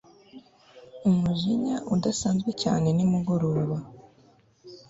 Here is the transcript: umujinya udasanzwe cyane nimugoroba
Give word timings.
umujinya 1.09 1.75
udasanzwe 1.93 2.49
cyane 2.61 2.87
nimugoroba 2.95 3.77